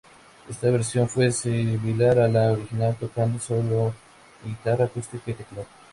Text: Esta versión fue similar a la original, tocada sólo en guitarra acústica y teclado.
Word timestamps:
Esta 0.49 0.71
versión 0.71 1.07
fue 1.07 1.31
similar 1.31 2.17
a 2.17 2.27
la 2.27 2.53
original, 2.53 2.95
tocada 2.99 3.37
sólo 3.39 3.93
en 4.43 4.49
guitarra 4.49 4.85
acústica 4.85 5.29
y 5.29 5.33
teclado. 5.35 5.67